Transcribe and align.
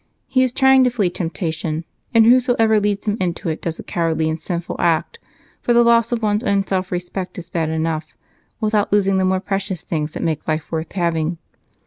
He 0.25 0.41
is 0.41 0.51
trying 0.51 0.83
to 0.83 0.89
flee 0.89 1.11
temptation, 1.11 1.85
and 2.11 2.25
whoever 2.25 2.79
leads 2.79 3.05
him 3.05 3.17
into 3.19 3.49
it 3.49 3.61
does 3.61 3.77
a 3.77 3.83
cowardly 3.83 4.31
and 4.31 4.39
sinful 4.39 4.77
act, 4.79 5.19
for 5.61 5.73
the 5.73 5.83
loss 5.83 6.11
of 6.11 6.23
one's 6.23 6.43
own 6.43 6.65
self 6.65 6.91
respect 6.91 7.37
is 7.37 7.51
bad 7.51 7.69
enough, 7.69 8.15
without 8.59 8.91
losing 8.91 9.19
the 9.19 9.25
more 9.25 9.39
precious 9.39 9.83
things 9.83 10.13
that 10.13 10.23
make 10.23 10.47
life 10.47 10.71
worth 10.71 10.93
having. 10.93 11.37